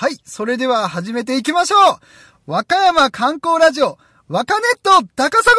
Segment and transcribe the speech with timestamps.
[0.00, 1.76] はい、それでは始めていきましょ
[2.46, 2.52] う。
[2.52, 5.54] 和歌山観光ラジオ、和歌ネット高砂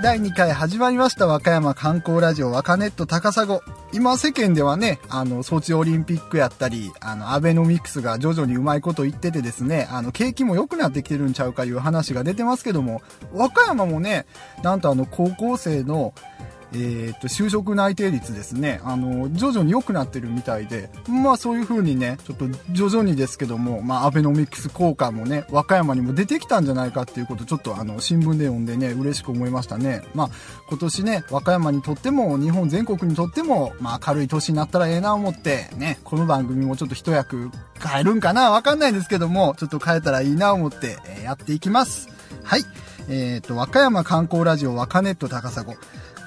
[0.00, 3.60] 第2回始まりました和歌山観光ラジオ和歌ネット高砂。
[3.92, 14.26] 今世間ではね、あの、ソチオリンピックやったり、あの、アベノミクスが徐々にうまいこと言っててですね、あの、景気も良くなってきてるんちゃうかいう話が出てますけども、和歌山もね、
[14.62, 16.14] なんとあの、高校生の、
[16.74, 30.02] えっと、就職内定率ですね、あの、徐々に良くなってるみたいで、まあそういう風にね、ちょっと徐々にですけども、まあアベノミクス効果もね、和歌山にも出てきたんじゃないかっていうこと、ちょっとあの、新聞で読んでね、嬉しく思いましたね。
[30.14, 30.30] まあ
[30.68, 37.50] 今年ね、和歌山にとっても、日本全国にとっても、まあ軽い年になったらええな思って、ね、この番組もちょっと一役
[37.82, 38.50] 変えるんかな？
[38.50, 42.08] わかんないですけども、ちょっと変えたらいいな思って、えー、やっていきます。
[42.44, 42.64] はい。
[43.08, 45.64] えっ、ー、と、和歌山観光ラジオ和歌ネット高砂。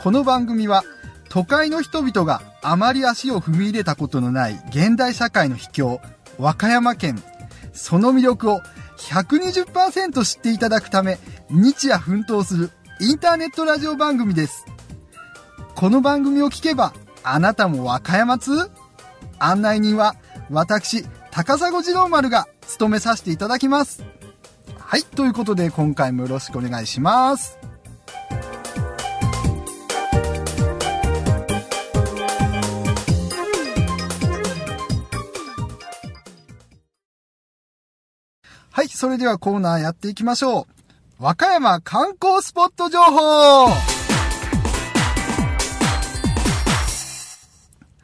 [0.01, 0.83] この番組は、
[1.29, 6.01] 都会の人々があまり足を踏み入れたことのない現代社会の秘境、
[6.39, 7.21] 和歌山県、
[7.71, 8.61] その魅力を
[8.97, 11.19] 120%知っていただくため、
[11.51, 14.65] 日夜奮闘するインターネットラジオ番組です。
[15.75, 18.71] この番組を聞けば、あなたも和歌山通？
[19.37, 20.15] 案内人は、
[20.49, 24.03] 私、高砂次郎丸が務めさせていただきます。
[24.79, 27.60] はい、ということで今回もよろしくお願いします。
[39.01, 40.67] それではコーナーやっていきましょ
[41.19, 41.23] う。
[41.23, 43.65] 和歌山観光スポット情報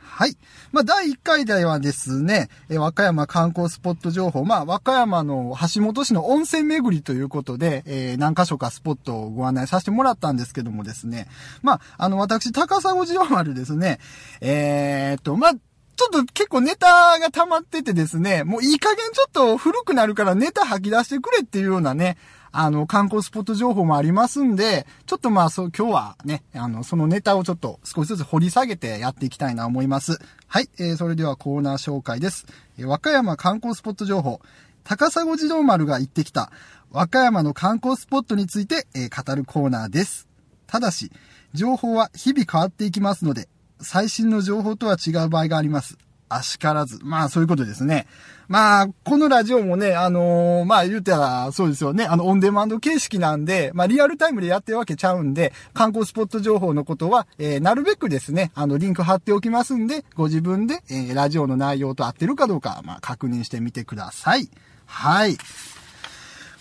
[0.02, 0.36] はい。
[0.72, 11.28] まあ、第1回ではですね、え和歌山観光スポット情報、まあ、和歌山の橋本市の温泉巡りということで、えー、何箇所かスポットをご案内させてもらったんですけどもですね、
[11.62, 14.00] まあ、あの、私、高砂寺丸ですね、
[14.42, 15.54] えー、っと、まあ、
[15.98, 22.18] ちょっと結構ネタが溜まっててですね、もういい加減ちょっと古くなるからネタ吐き出してくれっていうようなね、
[22.52, 30.20] あの、観光スポット情報もありますんで、ちょっとまあ、そう、今日はね、あの、そのネタをちょっと少しずつ掘り下げてやっていきたいなと思います。
[30.46, 32.46] はい、えー、それではコーナー紹介です。
[32.78, 34.40] えー、和歌山観光スポット情報。
[34.84, 36.52] 高砂児童丸が行ってきた
[36.92, 40.28] 和歌山の観光スポットについて、えー、語るコーナーです。
[40.68, 41.12] ただし、
[41.54, 43.50] 情報は日々変わっていきますので、
[43.82, 45.98] 最新の情報とは違う場合があります。
[46.30, 47.00] あしからず。
[47.04, 48.06] まあ、そういうことですね。
[48.48, 52.06] まあ、このラジオもね、あのー、まあ、言うたら、そうですよね。
[52.06, 64.50] あの、オンデマンド形式なんで、まあ、リアルタイムでやってるわけちゃうんで、観光スポット情報のことは、えー、なるべくですね、あの、リンク貼っておきますんで、ご自分で、えー、ラジオの内容と合ってるかどうか、まあ、確認してみてください。
[64.86, 65.38] はい。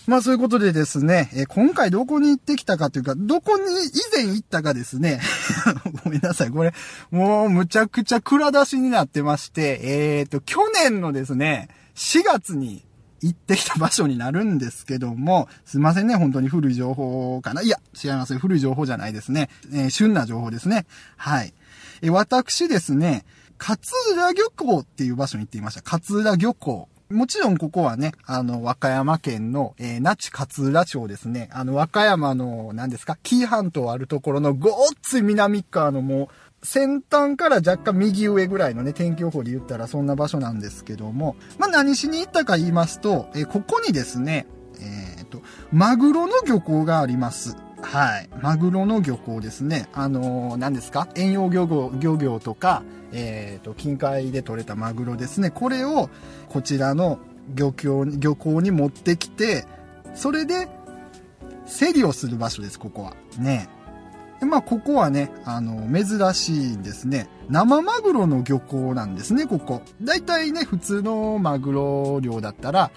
[0.07, 3.67] まあそういうことでですね、え今回どこに行ってきたかというか、どこに以
[4.13, 5.19] 前行ったかですね、
[6.07, 6.73] ごめんなさい、これ、
[7.11, 12.85] もうむちゃくちゃ蔵出しになってまして、えっ、ー、と、去年のですね、4月に
[13.21, 17.61] 行ってきた場所になるんですけども、すいませんね、本当に古い情報かな。
[17.61, 18.37] いや、違います。
[18.37, 19.49] 古い情報じゃないですね。
[19.73, 20.85] えー、旬な情報ですね。
[21.17, 21.53] はい。
[22.01, 23.25] え私ですね、
[23.59, 23.79] 勝
[24.13, 25.81] 浦漁港っていう場所に行っていました。
[25.83, 26.87] 勝浦漁港。
[27.09, 31.49] もちろんここはね、あの、和歌山県の、えー、那智勝浦町ですね。
[31.53, 36.29] あの、和歌山の、何ですか、紀伊半島あるところのごっつい南側のも
[36.61, 44.47] う、先端から若干右上ぐらいのね、天気予報で言ったらそんな場所なんですけども、まあ、何しに行ったか言いますと、えー、ここにですね、
[44.79, 45.41] えっ、ー、と、
[45.71, 47.55] マグロの漁港があります。
[47.81, 48.29] はい。
[48.41, 49.87] マグロの漁港ですね。
[49.93, 51.07] あのー、何ですか？
[51.15, 55.51] 遠洋漁業、漁業とか、えっ、ー、と、近海で取れたマグロですね。
[55.51, 56.09] これを、
[56.49, 57.19] こちらの
[57.53, 59.65] 漁協、漁港に持ってきて、
[60.15, 60.67] それで、
[61.67, 63.13] 競りをする場所です、ここは。
[63.37, 63.69] ね。
[64.39, 67.27] でまあ、ここはね、あの、珍しいんですね。
[67.49, 69.81] 生マグロの漁港なんですね、ここ。
[70.01, 72.91] だいたいね、普通のマグロ漁だったら、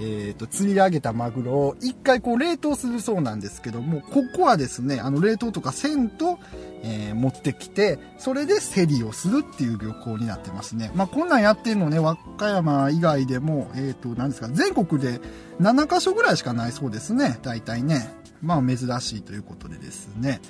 [0.00, 6.38] っ、ー、と、釣り上げたマグロを一回こう冷凍するそうなんですけども、ここはですね、あの冷凍とかせんと、
[6.82, 10.90] えー、持ってきて、それで競りをするっていう漁港になってますね。
[10.94, 15.20] まあ、こんなんやってんのね、和歌山以外でも、えっ、ー、と、何ですか、全国で
[15.60, 18.12] 7カ所ぐらいしかないそうですね、大体ね。
[18.42, 20.40] まあ、珍しいということでですね。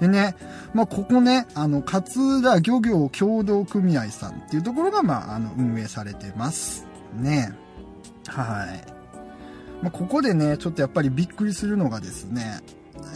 [0.00, 0.34] でね、
[0.74, 6.86] まあ、ここね、あの、勝浦漁業協同組合さんっていうところが、まあ、あの、運営されてます。
[7.14, 7.52] ね。
[8.26, 8.92] はい。
[9.82, 12.60] まあ、ここでね、ちょっとやっぱりびっくりするのがですね、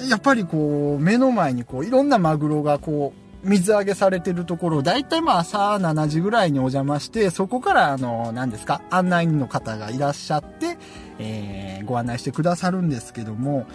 [0.08, 10.78] やっぱりこう、目の前にこう、いろんなマグロがこう、水揚げされてるところを、だいたいまあ朝7時ぐらいにお邪魔して、そこからあの、何ですか、案内人の方がいらっしゃって、
[11.18, 13.66] えー、ご案内してくださるんですけども、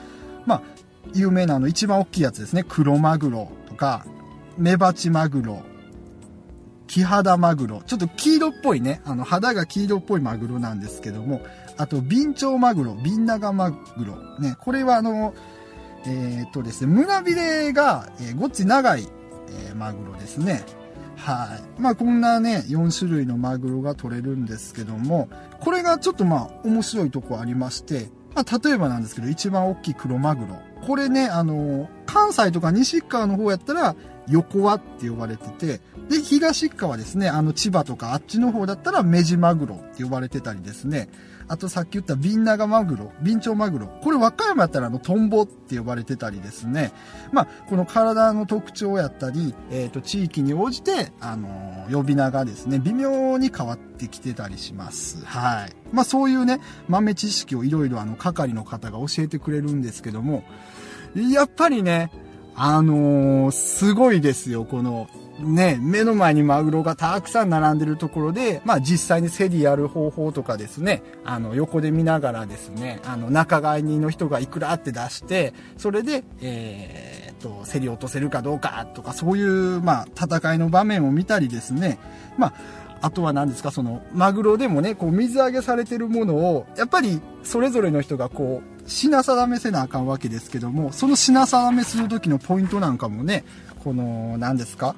[0.45, 0.62] まあ、
[1.13, 2.66] 有名なあの一番大きいやつですね。
[2.68, 4.06] 黒マグロとか、
[4.57, 5.63] メバチマグロ、
[6.91, 7.81] キハダマグロ。
[7.85, 9.01] ちょっと黄色っぽいね。
[9.05, 11.39] あの、肌が黄色っぽいマグロなんですけども、
[11.77, 14.17] あと、ビンチョウマグロ、ビンナガマグロ。
[14.39, 15.33] ね、これはあの、
[16.05, 19.07] えー、っとですね、胸びれが、えー、ごっつ長い、
[19.67, 20.65] えー、マグロですね。
[21.15, 21.81] はい。
[21.81, 25.29] まあこんなね、4種類のマグロが取れるんですけども、
[25.61, 30.60] これがちょっとまあ面白いとこありまして、まあ例えばなんですけど、一番大きい黒マグロ。
[30.86, 33.95] これね、あの、関西とか西側の方やったら、
[34.28, 41.10] 横輪って呼ばれてて、で、東側ですね、あの千葉とかあっちの方だったらメジマグロって呼ばれてたりですね。
[41.51, 43.88] あとさっき言ったビンナガマグロ、ビンチョウマグロ。
[44.01, 46.94] これ和歌山やったらあのトンボって呼ばれてたりですね。
[47.33, 55.25] まあ、この体の特徴やったり、えっ、ー、と、地域に応じて、あの呼び名がですね、微妙に変わってきてたりします。
[55.25, 55.75] はい。
[55.92, 60.45] まあ、そういうね、豆知識をいろいろあの、係の方が教えてくれるんですけども、
[61.15, 62.13] やっぱりね、
[62.56, 65.09] あのー、すごいですよ、この、
[65.41, 81.97] ね、目の前にマグロがたくさん並んでるところで、まあ実際に競りやる方法とかですね、あの横で見ながらですね、あの仲買人の人がいくらって出して、それで、えー、と、競り落とせるかどうかとか、そういう、まあ戦いの場面を見たりですね、
[82.37, 82.53] まあ
[83.01, 93.44] あとは何ですか、その、マグロでもね、こう、水揚げされてるものを、やっぱり、それぞれの人がこう、品定めせなあかんわけですけども、その品定めする時のポイントなんかもね、
[93.83, 94.95] この、何ですか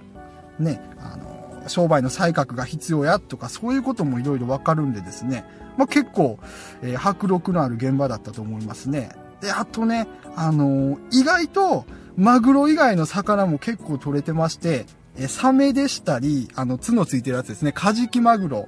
[0.59, 5.45] ね、あの、商売の才覚が必要やとか、そういうこともいろいろわかるんでですね、
[5.77, 6.39] まあ、結構、
[6.81, 9.09] えー、迫力のある現場だったと思いますね。
[9.41, 11.85] で、あとね、あのー、意外と、
[12.15, 14.85] マグロ以外の魚も結構取れてまして、
[15.17, 18.67] え、サメでしたり、あの、角ついてるやつですね、カジキマグロ、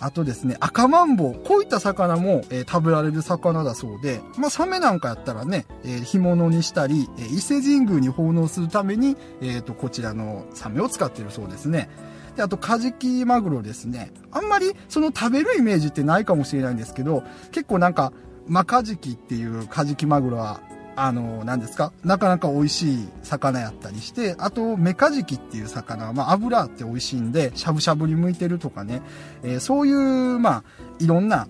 [0.00, 1.34] あとですね、赤マンボウ。
[1.44, 11.88] こういった魚も、えー、食べられる魚だそうで、まあ、サメなんかやったらね、えー、干物にしたり、えー、伊勢神宮に奉納するために、えっ、と、こちらのサメを使ってるそうですね。
[12.36, 14.12] で、あと、カジキマグロですね。
[14.30, 18.12] あんまり、その食べるイメージってないかもしれないんですけど、結構なんか、
[18.46, 20.60] マカジキっていうカジキマグロは、
[20.96, 21.92] あの、何ですか？
[22.04, 29.02] なかなか美味しい魚やったりして、あと、メカジキっていう魚は、まあ、油って美味しいんで、しゃぶしゃぶに向いてるとかね、
[29.42, 30.64] えー、そういう、まあ、
[30.98, 31.48] いろんな、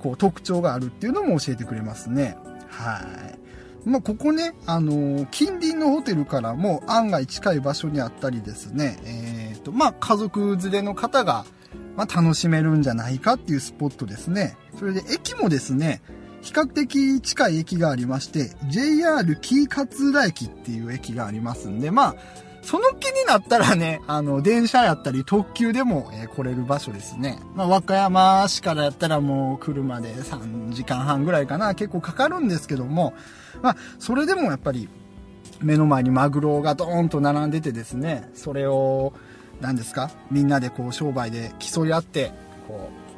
[0.00, 2.36] こう、特徴があるっていうのも教えてくれますね。
[2.68, 3.88] はい。
[3.88, 11.46] まあ、ここね、あの近隣のホテルからも案外近い場所にあったりですね、えっ、ー、と、まあ、家族連れの方が、
[11.96, 14.56] まあ、楽しめるんじゃないかっていうスポットですね。
[14.78, 16.02] それで駅もですね、
[16.42, 22.14] 比較的近い駅がありまして、JR 紀伊勝浦駅っていう駅がありますんで、まあ、
[22.62, 27.38] その気になったらね、あの、電車やったり特急でも、えー、来れる場所ですね。
[27.54, 33.14] まあ、和歌山市からやったらもう車で3時間半ぐらいかな、結構かかるんですけども、
[33.62, 34.88] まあ、それでもやっぱり、
[35.60, 39.12] 目の前にマグロがドーンと並んでてですね、それを、
[39.60, 42.32] 何ですかみんなでこう商売で競い合って、
[42.66, 43.09] こう、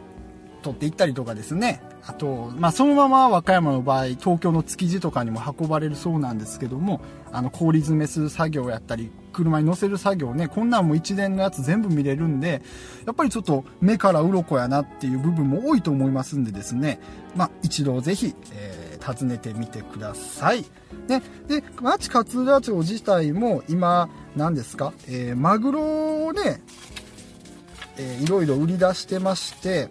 [0.63, 7.01] 取っていったりとかですね、あと、まあ、そのまま和歌山の場合、東京の築地とかにも運ばれるそうなんですけども、
[7.31, 12.63] あの、氷詰めする作業やったり、車に乗せる作業ね、こんなんも一連のやつ全部見れるんで、
[13.07, 17.01] やっぱりちょっと目から鱗やなっていう部分も多いと思いますんでですね、
[17.35, 20.65] まあ、一度ぜひ、えー、訪ねてみてください。
[21.09, 26.63] ね、で、町勝浦町自体も今、何ですか、えー、マグロをね、
[27.97, 29.89] えー、いろいろ売り出してまして、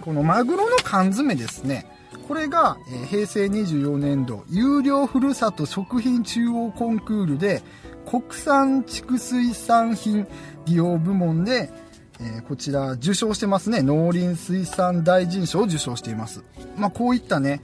[0.00, 1.86] このマグロの缶詰ですね。
[2.26, 7.62] これが、えー、平成24年度有料ふるさと食品中央コンクールで
[8.06, 10.26] 国産畜水産品
[10.64, 11.70] 利用部門で、
[12.20, 13.82] えー、こちら受賞してますね。
[13.82, 16.42] 農林水産大臣賞を受賞しています。
[16.76, 17.60] まあ、こういったね、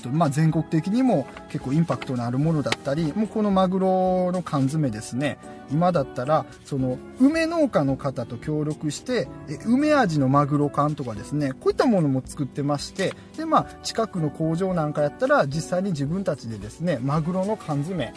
[0.00, 5.38] と、まあ、全国的にも結構インパクトのあるものだったり、もうこのマグロの缶詰ですね、
[5.70, 9.28] 今だったら、その、梅農家の方と協力して、
[9.66, 18.12] 梅味のマグロ缶とかですね、こういったものも作ってまして、で、まあ、近くの工場なんかやったら、実際に自分たちでですね、マグロの缶詰、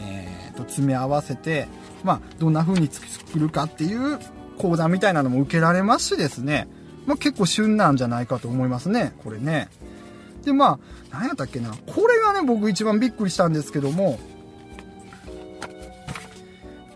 [0.00, 1.68] えー、と、詰め合わせて、
[2.02, 4.18] まあ、どんな風に作るかっていう
[4.58, 6.68] 講座みたいなのも受けられますしですね、
[7.06, 9.68] まあ、結構旬なんじゃないかと思いますね、これね。
[10.42, 10.78] で、まあ、
[11.12, 11.70] 何やったっけな。
[11.70, 14.18] これがね、僕一番びっくりしたんですけども、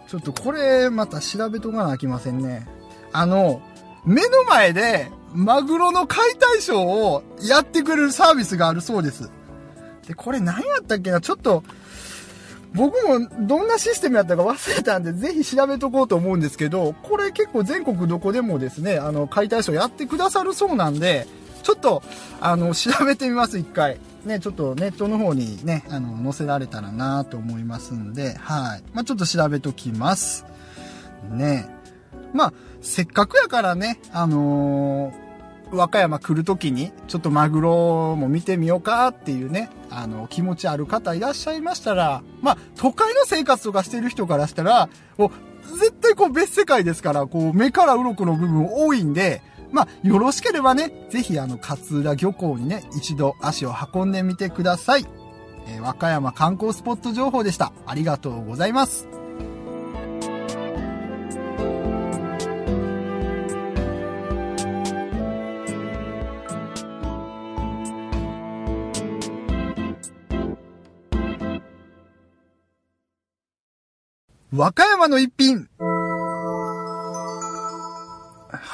[0.08, 2.66] ちょっとこれまた調べとかなきませんね。
[3.12, 3.62] あの、
[4.04, 9.30] 目の前でマグロの解体ショーをやってくれるサービスがあるそうです。
[10.06, 11.64] で、これ何やったっけなちょっと、
[12.74, 21.26] 僕もどんなシステムやったか忘れたんで、ぜひ調べとこうと思うんですけど、これ結構全国どこでもですね、あの、解体ショーやってくださるそうなんで、
[21.64, 22.02] ちょっと、
[22.40, 23.98] あの、 調べてみます、一回。
[24.24, 28.82] ね、ちょっとネットの方にね、あの、載せられたらなと思いますんで、はい。
[28.92, 30.46] まあ、ちょっと調べときます。
[31.30, 31.68] ね。
[32.32, 35.24] まあ、せっかくやからね、あのー
[35.72, 45.32] 和歌山来るときに、ちょっとマグロも見てみようかっていうね、あの、気持ちある方いらっしゃいましたら、まあ、都会の生活とかしてる人からしたら、も
[45.72, 49.42] う、絶対こう別世界ですから、こう、目から鱗の部分多いんで、
[49.74, 55.04] まあ、よろしければね、ぜひあの、勝浦漁港にね、一度足を運んでみてください。
[55.66, 57.72] えー、和歌山観光スポット情報でした。
[57.84, 59.08] ありがとうございます。
[74.56, 75.68] 和歌山の一品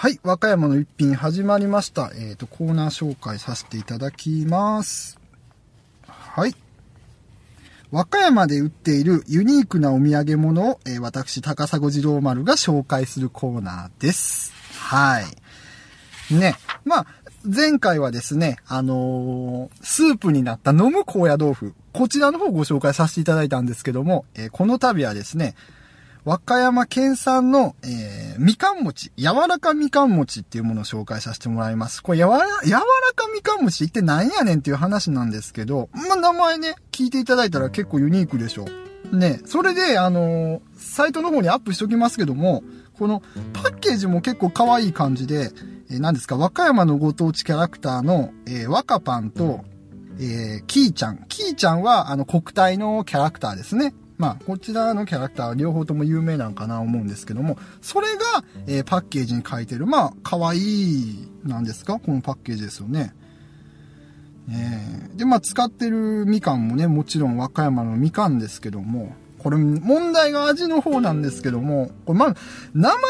[0.00, 2.11] はい、和歌山の一品始まりました。
[2.14, 5.21] えっ、ー、と、コーナー紹介させていただきます。
[6.07, 6.54] はい。
[7.90, 14.54] 和歌山で売っているユニークなお土産物を、えー、私、高砂次郎丸が紹介するコーナーです。
[14.78, 16.35] はい。
[16.35, 16.57] ね。
[16.87, 17.07] まあ、
[17.45, 21.75] 前回はですね、あのー、スープになった飲む高野豆腐。
[21.92, 25.57] こちらの方をご紹介させていただいたんですけども、えー、この度はですね、
[26.25, 32.03] 和歌山県産の、えー、みかん餅、柔らかみかん餅っていうものを紹介させてもらいます。
[32.03, 32.81] これ、柔ら、柔ら
[33.15, 38.67] かみかん餅って何やねんっていう話なんですけど、まあ、名前ね、聞いていただいたら結構ユニークでしょ。
[39.12, 42.62] ね、それで、あのー、サイトの方にアップしときますけども、
[42.99, 43.23] この
[43.55, 45.50] パッケージも結構可愛い感じで、
[45.91, 49.65] えー、何ですか、和歌山のご当地キャラクターの、えー、若パンと、
[50.19, 51.25] えー、キーちゃん。
[51.29, 53.95] キーちゃんは、あの、国体のキャラクターですね。
[54.21, 61.99] まあ、こちらのキャラクター両方とも有名なんかな思うんですけども、それが、えー、パッケージに書いてる、まあ、可愛い、なんですか？
[61.99, 63.15] このパッケージですよね。
[64.50, 72.35] えー、で、まあ、使ってるみかんもね、もちろん和歌山のみかんですけども、これ、問題が味の方なんですけども、これまあ、
[72.75, 73.00] 名前は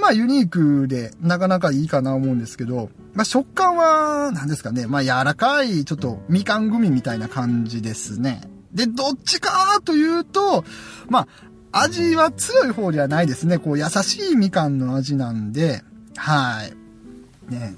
[0.00, 8.40] まあユニークで、なかなかいいかな思うんですけど、まあ食感は、何ですかね、まあ柔らかい、ちょっとみかんグミみたいな感じですね。
[8.74, 10.64] で、どっちかというと、
[11.08, 11.28] ま
[11.72, 13.58] あ、味は強い方ではないですね。
[13.58, 15.82] こう優しいみかんの味なんで、
[16.16, 17.52] はい。
[17.52, 17.74] ね。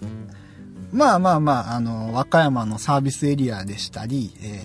[0.92, 4.62] まあまあまあ、あの、和歌山のサービスエリアでしたり、え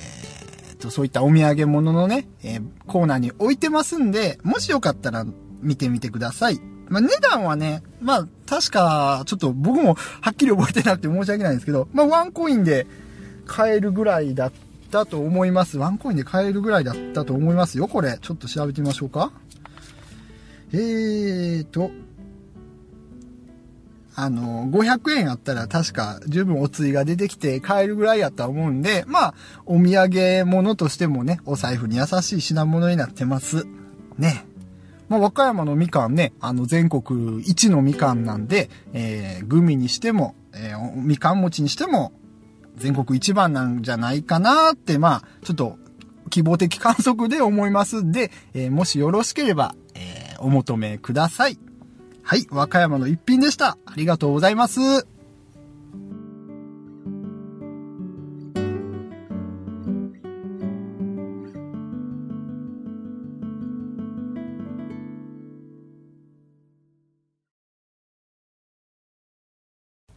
[0.74, 5.26] ーと、そういったお土産物のね、えー、コーナーに置いてますんで、もしよかったら
[5.62, 6.60] 見てみてください。
[6.90, 12.86] まあ、値段はね、まあ、確か、ちょっと僕もはっきり覚えてなくて申し訳ないんですけど、まあ、ワンコインで
[13.46, 14.71] 買えるぐらいだった
[15.06, 15.78] と思います。
[15.78, 18.18] ワンコインで買えるぐらいだったと思いますよ、これ。
[18.22, 19.32] ちょっと調べてみましょうか。
[20.74, 21.92] えーと、
[24.16, 29.34] あの、500円あったら確か十分お釣りが出てきて買えるぐらいやったと思うんで、まあ、
[29.66, 33.66] お土産物としてもね、お財布に優しい品物になってます。
[34.18, 34.46] ね。
[35.10, 42.14] まあ、和歌山のみかんね、あの、全国一のみかんなんで、えー、グミにしても、えー、みかん餅にしても、
[42.82, 45.78] 全国一番なんじゃないかなって、まあ、ちょっと、
[46.32, 51.60] 希望的観測で思いますんで、えー、もしよろしければ、えー、お求めください。
[52.24, 53.78] はい、和歌山の一品でした。
[53.86, 54.80] ありがとうございます。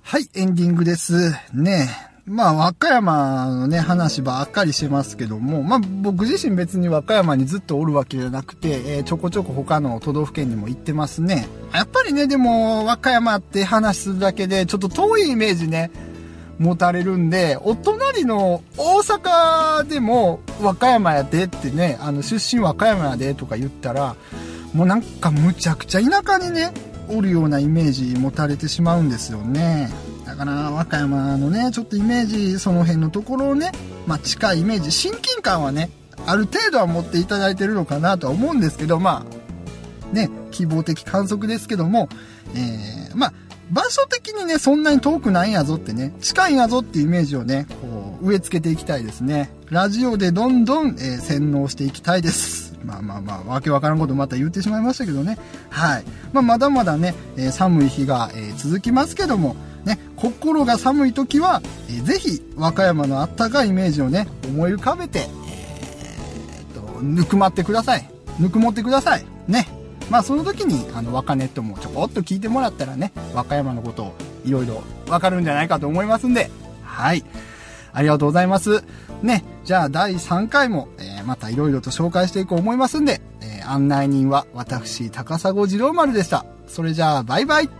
[0.02, 1.32] はい、エンディングです。
[1.52, 11.46] ねえまあ、和歌山のね、話ばっかりしてますけども、まあ、僕自身別に和歌山にずっとおるわけじゃなくて、えー、ちょこちょこ他の都道府県にも行ってますね。
[11.74, 15.90] やっぱりね、でも、和歌山って話するだけで、ちょっと遠いイメージね、
[16.58, 24.16] 持たれるんで、お隣の大阪でも和歌山やでってね、あの、出身和歌山やでとか言ったら、
[24.72, 26.72] もうなんかむちゃくちゃ田舎にね、
[27.08, 29.90] おるようなイメージ持たれてしまうんですよね。
[30.36, 33.72] から和歌山のねちょっとイメージその辺のところをね、
[34.06, 35.90] まあ、近いイメージ親近感はね
[36.26, 39.26] ある程度は持っていただいてるのかなとは思うんですけどま
[40.12, 42.08] あね希望的観測ですけども、
[42.54, 43.32] えー、まあ
[43.70, 55.38] 場所的にねそんなに遠くないんやぞってね近いんやぞっていうイメージをねこう植え付けていきたいですねラジオでどんどん、えー、洗脳していきたいです まあまあまあ、わけわからんことまた言ってしまいましたけどね。
[55.70, 56.04] はい。
[56.34, 68.08] まあ、まだまだね、えー、寒い日が、えー、続きますけども、ね、心が寒い時は、えー、ぜひ和歌山のあったかいイメージをね、思い浮かべて、えー、と、ぬくまってください。
[68.38, 69.24] ぬくもってください。
[69.46, 69.68] ね。
[70.10, 74.14] まあその時に、あの、若ネットもちょこっと聞いてもらったらね、和歌山のことを
[74.44, 76.50] いろいろわかるんじゃないかと思いますんで、
[76.82, 77.24] はい。
[77.92, 78.82] ありがとうございます。
[79.22, 86.44] ね、じゃあ第3回も、えーまたいろいろと紹介していこう思いますんで、えー案内人は私、高砂次郎丸でした。
[86.66, 87.70] それじゃあ、バイバイ